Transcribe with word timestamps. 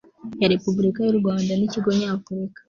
ya 0.41 0.47
repubulika 0.53 0.99
y 1.01 1.11
u 1.13 1.17
rwanda 1.19 1.51
n 1.55 1.61
ikigo 1.67 1.89
nyafurika 1.99 2.59